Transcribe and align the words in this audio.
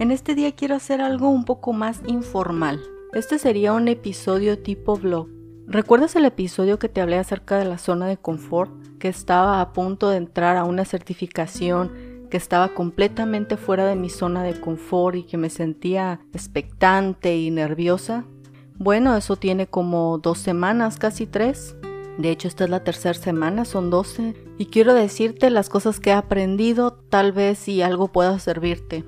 En 0.00 0.10
este 0.12 0.34
día 0.34 0.52
quiero 0.52 0.76
hacer 0.76 1.02
algo 1.02 1.28
un 1.28 1.44
poco 1.44 1.74
más 1.74 2.00
informal. 2.06 2.80
Este 3.12 3.38
sería 3.38 3.74
un 3.74 3.86
episodio 3.86 4.58
tipo 4.58 4.96
vlog. 4.96 5.28
¿Recuerdas 5.66 6.16
el 6.16 6.24
episodio 6.24 6.78
que 6.78 6.88
te 6.88 7.02
hablé 7.02 7.18
acerca 7.18 7.58
de 7.58 7.66
la 7.66 7.76
zona 7.76 8.06
de 8.06 8.16
confort? 8.16 8.72
Que 8.98 9.08
estaba 9.08 9.60
a 9.60 9.74
punto 9.74 10.08
de 10.08 10.16
entrar 10.16 10.56
a 10.56 10.64
una 10.64 10.86
certificación, 10.86 11.92
que 12.30 12.38
estaba 12.38 12.70
completamente 12.70 13.58
fuera 13.58 13.84
de 13.84 13.94
mi 13.94 14.08
zona 14.08 14.42
de 14.42 14.58
confort 14.58 15.16
y 15.16 15.24
que 15.24 15.36
me 15.36 15.50
sentía 15.50 16.20
expectante 16.32 17.36
y 17.36 17.50
nerviosa. 17.50 18.24
Bueno, 18.78 19.14
eso 19.18 19.36
tiene 19.36 19.66
como 19.66 20.16
dos 20.16 20.38
semanas, 20.38 20.96
casi 20.96 21.26
tres. 21.26 21.76
De 22.16 22.30
hecho, 22.30 22.48
esta 22.48 22.64
es 22.64 22.70
la 22.70 22.84
tercera 22.84 23.12
semana, 23.12 23.66
son 23.66 23.90
doce. 23.90 24.34
Y 24.56 24.64
quiero 24.64 24.94
decirte 24.94 25.50
las 25.50 25.68
cosas 25.68 26.00
que 26.00 26.08
he 26.08 26.14
aprendido, 26.14 26.94
tal 27.10 27.32
vez 27.32 27.58
si 27.58 27.82
algo 27.82 28.08
pueda 28.08 28.38
servirte 28.38 29.04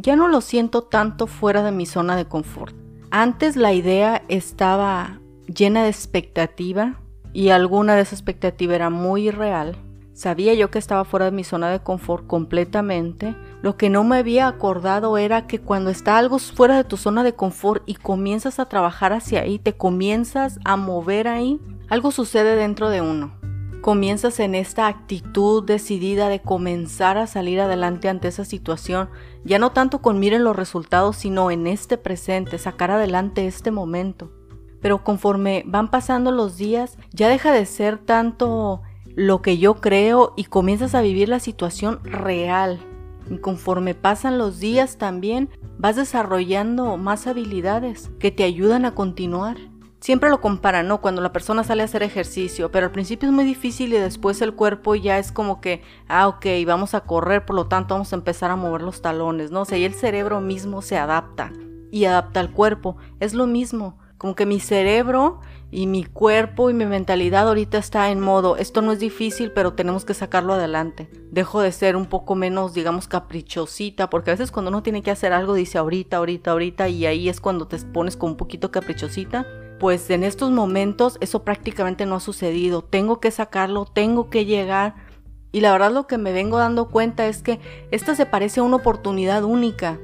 ya 0.00 0.16
no 0.16 0.28
lo 0.28 0.40
siento 0.40 0.82
tanto 0.82 1.26
fuera 1.26 1.62
de 1.62 1.72
mi 1.72 1.84
zona 1.84 2.16
de 2.16 2.26
confort. 2.26 2.74
Antes 3.10 3.56
la 3.56 3.72
idea 3.72 4.22
estaba 4.28 5.20
llena 5.46 5.82
de 5.82 5.88
expectativa 5.88 7.00
y 7.32 7.48
alguna 7.48 7.96
de 7.96 8.02
esa 8.02 8.14
expectativa 8.14 8.74
era 8.74 8.90
muy 8.90 9.28
irreal. 9.28 9.76
Sabía 10.12 10.54
yo 10.54 10.70
que 10.70 10.78
estaba 10.78 11.04
fuera 11.04 11.26
de 11.26 11.32
mi 11.32 11.44
zona 11.44 11.70
de 11.70 11.80
confort 11.80 12.26
completamente. 12.26 13.36
Lo 13.62 13.76
que 13.76 13.88
no 13.88 14.02
me 14.04 14.18
había 14.18 14.48
acordado 14.48 15.16
era 15.16 15.46
que 15.46 15.60
cuando 15.60 15.90
está 15.90 16.18
algo 16.18 16.38
fuera 16.38 16.76
de 16.76 16.84
tu 16.84 16.96
zona 16.96 17.22
de 17.22 17.34
confort 17.34 17.82
y 17.86 17.94
comienzas 17.94 18.58
a 18.58 18.66
trabajar 18.66 19.12
hacia 19.12 19.40
ahí, 19.40 19.58
te 19.58 19.74
comienzas 19.74 20.58
a 20.64 20.76
mover 20.76 21.28
ahí, 21.28 21.60
algo 21.88 22.10
sucede 22.10 22.56
dentro 22.56 22.90
de 22.90 23.00
uno 23.00 23.37
comienzas 23.80 24.40
en 24.40 24.54
esta 24.54 24.86
actitud 24.86 25.64
decidida 25.64 26.28
de 26.28 26.40
comenzar 26.40 27.18
a 27.18 27.26
salir 27.26 27.60
adelante 27.60 28.08
ante 28.08 28.28
esa 28.28 28.44
situación, 28.44 29.08
ya 29.44 29.58
no 29.58 29.72
tanto 29.72 30.00
con 30.00 30.18
miren 30.18 30.44
los 30.44 30.56
resultados, 30.56 31.16
sino 31.16 31.50
en 31.50 31.66
este 31.66 31.98
presente, 31.98 32.58
sacar 32.58 32.90
adelante 32.90 33.46
este 33.46 33.70
momento. 33.70 34.30
Pero 34.80 35.02
conforme 35.02 35.64
van 35.66 35.90
pasando 35.90 36.30
los 36.30 36.56
días, 36.56 36.98
ya 37.12 37.28
deja 37.28 37.52
de 37.52 37.66
ser 37.66 37.98
tanto 37.98 38.82
lo 39.14 39.42
que 39.42 39.58
yo 39.58 39.74
creo 39.76 40.34
y 40.36 40.44
comienzas 40.44 40.94
a 40.94 41.00
vivir 41.00 41.28
la 41.28 41.40
situación 41.40 42.00
real. 42.04 42.78
Y 43.30 43.38
conforme 43.38 43.94
pasan 43.94 44.38
los 44.38 44.60
días 44.60 44.96
también 44.96 45.50
vas 45.76 45.96
desarrollando 45.96 46.96
más 46.96 47.26
habilidades 47.26 48.10
que 48.18 48.30
te 48.30 48.44
ayudan 48.44 48.84
a 48.84 48.94
continuar. 48.94 49.56
Siempre 50.00 50.30
lo 50.30 50.40
comparan, 50.40 50.86
¿no? 50.86 51.00
Cuando 51.00 51.20
la 51.20 51.32
persona 51.32 51.64
sale 51.64 51.82
a 51.82 51.86
hacer 51.86 52.04
ejercicio, 52.04 52.70
pero 52.70 52.86
al 52.86 52.92
principio 52.92 53.28
es 53.28 53.34
muy 53.34 53.44
difícil 53.44 53.92
y 53.92 53.96
después 53.96 54.40
el 54.42 54.54
cuerpo 54.54 54.94
ya 54.94 55.18
es 55.18 55.32
como 55.32 55.60
que, 55.60 55.82
ah, 56.06 56.28
ok, 56.28 56.46
vamos 56.66 56.94
a 56.94 57.00
correr, 57.00 57.44
por 57.44 57.56
lo 57.56 57.66
tanto 57.66 57.94
vamos 57.94 58.12
a 58.12 58.16
empezar 58.16 58.50
a 58.52 58.56
mover 58.56 58.82
los 58.82 59.02
talones, 59.02 59.50
¿no? 59.50 59.62
O 59.62 59.64
sea, 59.64 59.76
y 59.76 59.84
el 59.84 59.94
cerebro 59.94 60.40
mismo 60.40 60.82
se 60.82 60.96
adapta 60.96 61.52
y 61.90 62.04
adapta 62.04 62.38
al 62.38 62.52
cuerpo. 62.52 62.96
Es 63.18 63.34
lo 63.34 63.48
mismo, 63.48 63.98
como 64.18 64.36
que 64.36 64.46
mi 64.46 64.60
cerebro 64.60 65.40
y 65.72 65.88
mi 65.88 66.04
cuerpo 66.04 66.70
y 66.70 66.74
mi 66.74 66.86
mentalidad 66.86 67.48
ahorita 67.48 67.76
está 67.76 68.10
en 68.10 68.20
modo, 68.20 68.56
esto 68.56 68.82
no 68.82 68.92
es 68.92 69.00
difícil, 69.00 69.50
pero 69.50 69.74
tenemos 69.74 70.04
que 70.04 70.14
sacarlo 70.14 70.54
adelante. 70.54 71.10
Dejo 71.32 71.60
de 71.60 71.72
ser 71.72 71.96
un 71.96 72.06
poco 72.06 72.36
menos, 72.36 72.72
digamos, 72.72 73.08
caprichosita, 73.08 74.08
porque 74.10 74.30
a 74.30 74.34
veces 74.34 74.52
cuando 74.52 74.68
uno 74.70 74.84
tiene 74.84 75.02
que 75.02 75.10
hacer 75.10 75.32
algo 75.32 75.54
dice 75.54 75.76
ahorita, 75.76 76.18
ahorita, 76.18 76.52
ahorita, 76.52 76.88
y 76.88 77.04
ahí 77.04 77.28
es 77.28 77.40
cuando 77.40 77.66
te 77.66 77.78
pones 77.78 78.16
como 78.16 78.32
un 78.32 78.36
poquito 78.36 78.70
caprichosita 78.70 79.44
pues 79.78 80.10
en 80.10 80.24
estos 80.24 80.50
momentos 80.50 81.18
eso 81.20 81.44
prácticamente 81.44 82.06
no 82.06 82.16
ha 82.16 82.20
sucedido. 82.20 82.82
Tengo 82.82 83.20
que 83.20 83.30
sacarlo, 83.30 83.84
tengo 83.84 84.30
que 84.30 84.44
llegar. 84.44 84.94
Y 85.52 85.60
la 85.60 85.72
verdad 85.72 85.92
lo 85.92 86.06
que 86.06 86.18
me 86.18 86.32
vengo 86.32 86.58
dando 86.58 86.88
cuenta 86.88 87.26
es 87.26 87.42
que 87.42 87.60
esta 87.90 88.14
se 88.14 88.26
parece 88.26 88.60
a 88.60 88.64
una 88.64 88.76
oportunidad 88.76 89.44
única. 89.44 89.98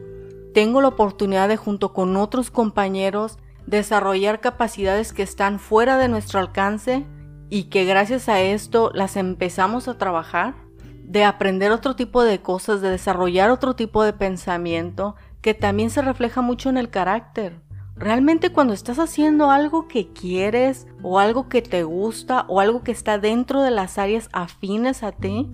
Tengo 0.54 0.80
la 0.80 0.88
oportunidad 0.88 1.48
de 1.48 1.56
junto 1.56 1.92
con 1.92 2.16
otros 2.16 2.50
compañeros 2.50 3.38
desarrollar 3.66 4.40
capacidades 4.40 5.12
que 5.12 5.22
están 5.22 5.58
fuera 5.58 5.98
de 5.98 6.08
nuestro 6.08 6.38
alcance 6.38 7.04
y 7.50 7.64
que 7.64 7.84
gracias 7.84 8.28
a 8.28 8.40
esto 8.40 8.90
las 8.94 9.16
empezamos 9.16 9.88
a 9.88 9.98
trabajar, 9.98 10.54
de 11.02 11.24
aprender 11.24 11.72
otro 11.72 11.96
tipo 11.96 12.22
de 12.24 12.40
cosas, 12.40 12.80
de 12.80 12.90
desarrollar 12.90 13.50
otro 13.50 13.74
tipo 13.74 14.02
de 14.02 14.12
pensamiento 14.12 15.16
que 15.40 15.54
también 15.54 15.90
se 15.90 16.02
refleja 16.02 16.40
mucho 16.40 16.70
en 16.70 16.78
el 16.78 16.88
carácter. 16.88 17.60
Realmente 17.96 18.50
cuando 18.50 18.74
estás 18.74 18.98
haciendo 18.98 19.50
algo 19.50 19.86
que 19.86 20.08
quieres 20.08 20.88
o 21.02 21.20
algo 21.20 21.48
que 21.48 21.62
te 21.62 21.84
gusta 21.84 22.44
o 22.48 22.58
algo 22.58 22.82
que 22.82 22.90
está 22.90 23.18
dentro 23.18 23.62
de 23.62 23.70
las 23.70 23.98
áreas 23.98 24.28
afines 24.32 25.04
a 25.04 25.12
ti, 25.12 25.48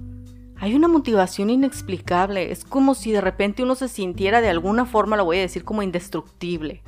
hay 0.57 0.75
una 0.75 0.89
motivación 0.89 1.51
inexplicable. 1.51 2.51
Es 2.51 2.65
como 2.65 2.95
si 2.95 3.13
de 3.13 3.21
repente 3.21 3.63
uno 3.63 3.75
se 3.75 3.89
sintiera 3.89 4.41
de 4.41 4.49
alguna 4.49 4.87
forma, 4.87 5.19
lo 5.19 5.27
voy 5.27 5.37
a 5.37 5.43
decir 5.43 5.65
como 5.65 5.83
indestructible. 5.83 6.83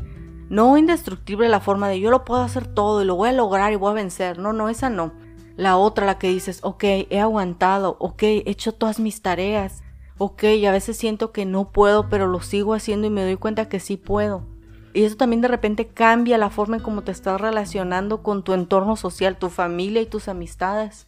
No 0.49 0.77
indestructible 0.79 1.49
la 1.51 1.61
forma 1.61 1.89
de 1.89 2.01
yo 2.01 2.11
lo 2.11 2.25
puedo 2.25 2.43
hacer 2.43 2.67
todo 2.67 3.03
y 3.03 3.07
lo 3.07 3.17
voy 3.17 3.29
a 3.29 3.33
lograr 3.33 3.73
y 3.73 3.77
voy 3.77 3.91
a 3.91 3.95
vencer. 3.95 4.39
No, 4.39 4.55
no, 4.55 4.71
esa 4.71 4.89
no. 4.89 5.13
La 5.57 5.77
otra, 5.77 6.07
la 6.07 6.19
que 6.19 6.29
dices, 6.29 6.61
ok, 6.63 6.85
he 6.85 7.21
aguantado, 7.21 7.97
ok, 7.99 8.23
he 8.23 8.51
hecho 8.51 8.73
todas 8.73 8.99
mis 8.99 9.21
tareas, 9.21 9.83
ok, 10.17 10.45
a 10.67 10.71
veces 10.71 10.97
siento 10.97 11.31
que 11.31 11.45
no 11.45 11.73
puedo, 11.73 12.09
pero 12.09 12.27
lo 12.27 12.41
sigo 12.41 12.73
haciendo 12.73 13.07
y 13.07 13.11
me 13.11 13.23
doy 13.23 13.37
cuenta 13.37 13.69
que 13.69 13.81
sí 13.81 13.99
puedo. 13.99 14.47
Y 14.95 15.05
eso 15.05 15.17
también 15.17 15.41
de 15.41 15.49
repente 15.49 15.87
cambia 15.89 16.39
la 16.39 16.51
forma 16.51 16.77
en 16.77 16.83
cómo 16.83 17.03
te 17.03 17.13
estás 17.13 17.41
relacionando 17.41 18.23
con 18.23 18.43
tu 18.43 18.53
entorno 18.53 18.97
social, 18.97 19.39
tu 19.39 19.49
familia 19.49 20.03
y 20.03 20.07
tus 20.07 20.29
amistades. 20.29 21.07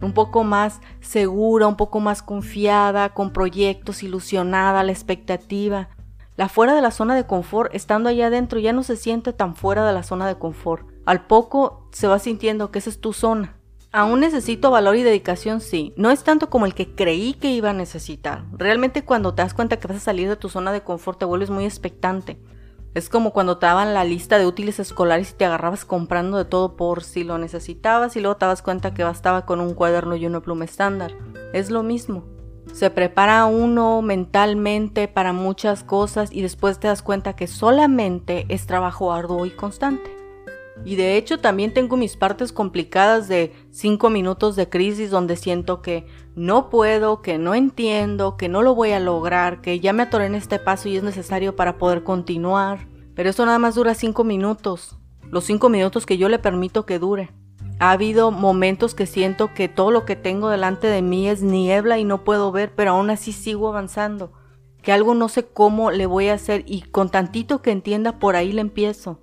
Un 0.00 0.12
poco 0.12 0.44
más 0.44 0.80
segura, 1.00 1.66
un 1.66 1.76
poco 1.76 2.00
más 2.00 2.22
confiada, 2.22 3.10
con 3.10 3.32
proyectos, 3.32 4.02
ilusionada, 4.02 4.82
la 4.82 4.92
expectativa. 4.92 5.88
La 6.36 6.48
fuera 6.48 6.74
de 6.74 6.82
la 6.82 6.90
zona 6.90 7.14
de 7.14 7.26
confort, 7.26 7.74
estando 7.74 8.08
allá 8.08 8.26
adentro, 8.26 8.58
ya 8.58 8.72
no 8.72 8.82
se 8.82 8.96
siente 8.96 9.32
tan 9.32 9.54
fuera 9.54 9.86
de 9.86 9.92
la 9.92 10.02
zona 10.02 10.26
de 10.26 10.36
confort. 10.36 10.86
Al 11.06 11.26
poco 11.26 11.88
se 11.92 12.08
va 12.08 12.18
sintiendo 12.18 12.70
que 12.70 12.80
esa 12.80 12.90
es 12.90 13.00
tu 13.00 13.12
zona. 13.12 13.56
Aún 13.92 14.18
necesito 14.18 14.72
valor 14.72 14.96
y 14.96 15.04
dedicación, 15.04 15.60
sí. 15.60 15.94
No 15.96 16.10
es 16.10 16.24
tanto 16.24 16.50
como 16.50 16.66
el 16.66 16.74
que 16.74 16.96
creí 16.96 17.34
que 17.34 17.52
iba 17.52 17.70
a 17.70 17.74
necesitar. 17.74 18.44
Realmente 18.52 19.04
cuando 19.04 19.34
te 19.34 19.42
das 19.42 19.54
cuenta 19.54 19.78
que 19.78 19.86
vas 19.86 19.98
a 19.98 20.00
salir 20.00 20.28
de 20.28 20.34
tu 20.34 20.48
zona 20.48 20.72
de 20.72 20.82
confort 20.82 21.20
te 21.20 21.24
vuelves 21.24 21.50
muy 21.50 21.64
expectante. 21.64 22.36
Es 22.94 23.08
como 23.08 23.32
cuando 23.32 23.58
te 23.58 23.66
daban 23.66 23.92
la 23.92 24.04
lista 24.04 24.38
de 24.38 24.46
útiles 24.46 24.78
escolares 24.78 25.32
y 25.32 25.34
te 25.34 25.44
agarrabas 25.44 25.84
comprando 25.84 26.38
de 26.38 26.44
todo 26.44 26.76
por 26.76 27.02
si 27.02 27.24
lo 27.24 27.38
necesitabas 27.38 28.14
y 28.14 28.20
luego 28.20 28.36
te 28.36 28.46
das 28.46 28.62
cuenta 28.62 28.94
que 28.94 29.02
bastaba 29.02 29.44
con 29.46 29.60
un 29.60 29.74
cuaderno 29.74 30.14
y 30.14 30.26
una 30.26 30.40
pluma 30.40 30.64
estándar. 30.64 31.12
Es 31.52 31.70
lo 31.70 31.82
mismo. 31.82 32.24
Se 32.72 32.90
prepara 32.90 33.46
uno 33.46 34.00
mentalmente 34.00 35.08
para 35.08 35.32
muchas 35.32 35.82
cosas 35.82 36.30
y 36.32 36.42
después 36.42 36.78
te 36.78 36.86
das 36.86 37.02
cuenta 37.02 37.34
que 37.34 37.48
solamente 37.48 38.46
es 38.48 38.66
trabajo 38.66 39.12
arduo 39.12 39.44
y 39.44 39.50
constante. 39.50 40.23
Y 40.84 40.96
de 40.96 41.16
hecho 41.16 41.38
también 41.38 41.72
tengo 41.72 41.96
mis 41.96 42.16
partes 42.16 42.52
complicadas 42.52 43.28
de 43.28 43.52
cinco 43.70 44.10
minutos 44.10 44.56
de 44.56 44.68
crisis 44.68 45.10
donde 45.10 45.36
siento 45.36 45.82
que 45.82 46.06
no 46.34 46.68
puedo, 46.68 47.22
que 47.22 47.38
no 47.38 47.54
entiendo, 47.54 48.36
que 48.36 48.48
no 48.48 48.62
lo 48.62 48.74
voy 48.74 48.90
a 48.90 49.00
lograr, 49.00 49.60
que 49.60 49.78
ya 49.78 49.92
me 49.92 50.02
atoré 50.02 50.26
en 50.26 50.34
este 50.34 50.58
paso 50.58 50.88
y 50.88 50.96
es 50.96 51.02
necesario 51.02 51.54
para 51.54 51.78
poder 51.78 52.02
continuar. 52.02 52.88
Pero 53.14 53.30
esto 53.30 53.46
nada 53.46 53.58
más 53.58 53.76
dura 53.76 53.94
cinco 53.94 54.24
minutos, 54.24 54.98
los 55.30 55.44
cinco 55.44 55.68
minutos 55.68 56.06
que 56.06 56.18
yo 56.18 56.28
le 56.28 56.40
permito 56.40 56.84
que 56.84 56.98
dure. 56.98 57.30
Ha 57.78 57.92
habido 57.92 58.30
momentos 58.30 58.94
que 58.94 59.06
siento 59.06 59.52
que 59.54 59.68
todo 59.68 59.90
lo 59.90 60.04
que 60.04 60.16
tengo 60.16 60.48
delante 60.48 60.86
de 60.86 61.02
mí 61.02 61.28
es 61.28 61.42
niebla 61.42 61.98
y 61.98 62.04
no 62.04 62.24
puedo 62.24 62.52
ver, 62.52 62.72
pero 62.74 62.92
aún 62.92 63.10
así 63.10 63.32
sigo 63.32 63.68
avanzando. 63.68 64.32
Que 64.82 64.92
algo 64.92 65.14
no 65.14 65.28
sé 65.28 65.44
cómo 65.44 65.90
le 65.90 66.06
voy 66.06 66.28
a 66.28 66.34
hacer 66.34 66.64
y 66.66 66.82
con 66.82 67.08
tantito 67.08 67.62
que 67.62 67.70
entienda 67.70 68.18
por 68.18 68.36
ahí 68.36 68.52
le 68.52 68.60
empiezo. 68.60 69.20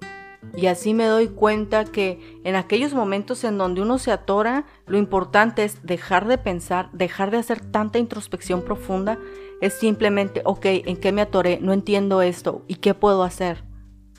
Y 0.55 0.67
así 0.67 0.93
me 0.93 1.05
doy 1.05 1.29
cuenta 1.29 1.85
que 1.85 2.41
en 2.43 2.55
aquellos 2.55 2.93
momentos 2.93 3.43
en 3.43 3.57
donde 3.57 3.81
uno 3.81 3.97
se 3.97 4.11
atora, 4.11 4.65
lo 4.85 4.97
importante 4.97 5.63
es 5.63 5.85
dejar 5.85 6.27
de 6.27 6.37
pensar, 6.37 6.89
dejar 6.91 7.31
de 7.31 7.37
hacer 7.37 7.61
tanta 7.61 7.99
introspección 7.99 8.61
profunda, 8.61 9.17
es 9.61 9.73
simplemente, 9.75 10.41
ok, 10.43 10.65
¿en 10.65 10.97
qué 10.97 11.11
me 11.11 11.21
atoré? 11.21 11.59
No 11.61 11.71
entiendo 11.71 12.21
esto, 12.21 12.63
¿y 12.67 12.75
qué 12.75 12.93
puedo 12.93 13.23
hacer? 13.23 13.63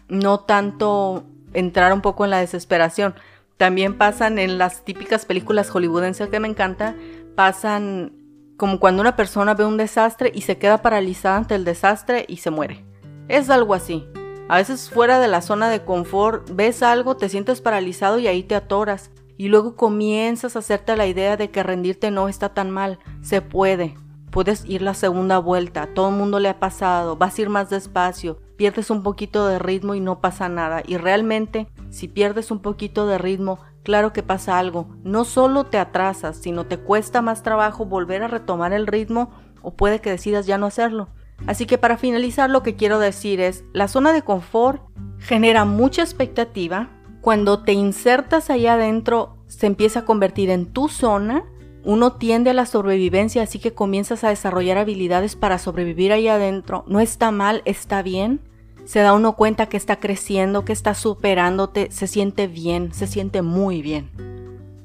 No 0.09 0.41
tanto 0.41 1.25
entrar 1.53 1.93
un 1.93 2.01
poco 2.01 2.25
en 2.25 2.31
la 2.31 2.41
desesperación. 2.41 3.15
También 3.57 3.99
pasan 3.99 4.39
en 4.39 4.59
las 4.59 4.85
típicas 4.85 5.27
películas 5.27 5.71
hollywoodenses 5.71 6.29
que 6.29 6.41
me 6.41 6.49
encanta, 6.49 6.97
pasan 7.37 8.13
como 8.57 8.79
cuando 8.79 9.03
una 9.03 9.17
persona 9.17 9.55
ve 9.55 9.65
un 9.65 9.77
desastre 9.77 10.31
y 10.35 10.43
se 10.43 10.57
queda 10.57 10.83
paralizada 10.83 11.37
ante 11.37 11.55
el 11.55 11.65
desastre 11.65 12.25
y 12.29 12.39
se 12.39 12.51
muere. 12.51 12.85
Es 13.29 13.51
algo 13.51 13.75
así. 13.75 14.07
A 14.53 14.57
veces 14.57 14.91
fuera 14.91 15.19
de 15.19 15.29
la 15.29 15.41
zona 15.41 15.71
de 15.71 15.83
confort 15.83 16.51
ves 16.51 16.83
algo, 16.83 17.17
te 17.17 17.31
sientes 17.31 17.63
paralizado 17.63 18.19
y 18.19 18.27
ahí 18.27 18.43
te 18.43 18.55
atoras. 18.55 19.11
Y 19.39 19.49
luego 19.49 19.77
comienzas 19.77 20.57
a 20.57 20.59
hacerte 20.59 20.95
la 20.95 21.07
idea 21.07 21.39
de 21.39 21.51
que 21.51 21.63
rendirte 21.63 22.11
no 22.11 22.29
está 22.29 22.51
tan 22.51 22.71
mal, 22.71 22.99
se 23.23 23.41
puede. 23.41 23.97
Puedes 24.31 24.67
ir 24.67 24.83
la 24.83 24.93
segunda 24.93 25.39
vuelta, 25.39 25.95
todo 25.95 26.11
el 26.11 26.17
mundo 26.17 26.39
le 26.39 26.51
ha 26.51 26.61
pasado, 26.61 27.17
vas 27.17 27.39
a 27.39 27.41
ir 27.41 27.49
más 27.49 27.71
despacio, 27.71 28.43
pierdes 28.57 28.91
un 28.91 29.03
poquito 29.03 29.47
de 29.47 29.59
ritmo 29.59 29.95
y 29.95 30.01
no 30.01 30.21
pasa 30.21 30.51
nada. 30.51 30.83
Y 30.87 30.99
realmente, 30.99 31.67
si 31.89 32.07
pierdes 32.07 32.51
un 32.51 32.61
poquito 32.61 33.07
de 33.07 33.17
ritmo, 33.17 33.59
claro 33.83 34.13
que 34.13 34.23
pasa 34.23 34.59
algo. 34.59 34.87
No 35.03 35.25
solo 35.25 35.65
te 35.65 35.79
atrasas, 35.79 36.37
sino 36.37 36.67
te 36.67 36.77
cuesta 36.77 37.23
más 37.23 37.43
trabajo 37.43 37.87
volver 37.87 38.23
a 38.23 38.29
retomar 38.29 38.75
el 38.75 38.87
ritmo 38.87 39.31
o 39.63 39.71
puede 39.71 40.03
que 40.03 40.11
decidas 40.11 40.45
ya 40.45 40.59
no 40.59 40.67
hacerlo. 40.67 41.09
Así 41.47 41.67
que 41.67 41.79
para 41.79 41.97
finalizar 41.97 42.51
lo 42.51 42.63
que 42.63 42.77
quiero 42.77 42.99
decir 42.99 43.41
es, 43.41 43.65
la 43.73 43.89
zona 43.89 44.13
de 44.13 44.23
confort 44.23 44.83
genera 45.19 45.65
mucha 45.65 46.03
expectativa. 46.03 46.91
Cuando 47.21 47.63
te 47.63 47.73
insertas 47.73 48.51
allá 48.51 48.75
adentro, 48.75 49.37
se 49.47 49.67
empieza 49.67 50.01
a 50.01 50.05
convertir 50.05 50.51
en 50.51 50.67
tu 50.67 50.89
zona. 50.89 51.45
Uno 51.85 52.13
tiende 52.13 52.51
a 52.51 52.55
la 52.55 52.67
sobrevivencia, 52.67 53.43
así 53.43 53.59
que 53.59 53.75
comienzas 53.75 54.25
a 54.25 54.29
desarrollar 54.29 54.79
habilidades 54.79 55.37
para 55.37 55.59
sobrevivir 55.59 56.13
allá 56.13 56.37
adentro. 56.37 56.85
No 56.87 57.01
está 57.01 57.31
mal, 57.31 57.63
está 57.65 58.03
bien. 58.03 58.41
Se 58.85 59.01
da 59.01 59.15
uno 59.15 59.37
cuenta 59.37 59.69
que 59.69 59.77
está 59.77 59.97
creciendo, 59.97 60.65
que 60.65 60.73
está 60.73 60.95
superándote, 60.95 61.91
se 61.91 62.07
siente 62.07 62.47
bien, 62.47 62.93
se 62.93 63.07
siente 63.07 63.43
muy 63.43 63.83
bien. 63.83 64.32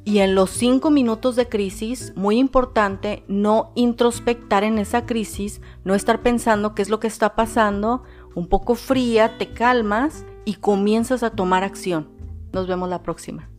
Y 0.08 0.20
en 0.20 0.36
los 0.36 0.52
cinco 0.52 0.90
minutos 0.90 1.36
de 1.36 1.50
crisis, 1.50 2.14
muy 2.16 2.38
importante, 2.38 3.26
no 3.28 3.74
introspectar 3.76 4.64
en 4.64 4.78
esa 4.78 5.06
crisis, 5.06 5.60
no 5.84 5.96
estar 5.96 6.22
pensando 6.22 6.74
qué 6.74 6.82
es 6.82 6.88
lo 6.88 7.02
que 7.02 7.08
está 7.08 7.36
pasando, 7.36 8.04
un 8.34 8.48
poco 8.48 8.76
fría, 8.76 9.38
te 9.38 9.52
calmas 9.52 10.26
y 10.46 10.54
comienzas 10.54 11.24
a 11.24 11.32
tomar 11.32 11.66
acción. 11.66 12.08
Nos 12.54 12.68
vemos 12.68 12.88
la 12.88 13.04
próxima. 13.04 13.50